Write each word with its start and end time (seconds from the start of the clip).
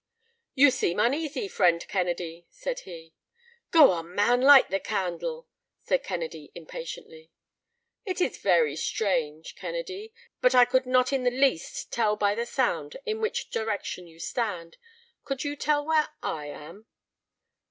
"You 0.55 0.71
seem 0.71 0.99
uneasy, 0.99 1.47
friend 1.47 1.87
Kennedy," 1.87 2.47
said 2.49 2.79
he. 2.89 3.13
"Go 3.69 3.91
on, 3.91 4.15
man, 4.15 4.41
light 4.41 4.71
the 4.71 4.79
candle!" 4.79 5.47
said 5.83 6.03
Kennedy 6.03 6.51
impatiently. 6.55 7.29
"It's 8.03 8.39
very 8.39 8.75
strange, 8.75 9.55
Kennedy, 9.55 10.11
but 10.41 10.55
I 10.55 10.65
could 10.65 10.87
not 10.87 11.13
in 11.13 11.23
the 11.23 11.29
least 11.29 11.93
tell 11.93 12.15
by 12.15 12.33
the 12.33 12.47
sound 12.47 12.97
in 13.05 13.21
which 13.21 13.51
direction 13.51 14.07
you 14.07 14.17
stand. 14.19 14.77
Could 15.23 15.43
you 15.43 15.55
tell 15.55 15.85
where 15.85 16.09
I 16.23 16.47
am?" 16.47 16.87